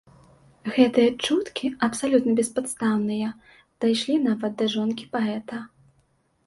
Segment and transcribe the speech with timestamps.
[0.77, 3.29] Гэтыя чуткі, абсалютна беспадстаўныя,
[3.85, 5.57] дайшлі нават да жонкі паэта.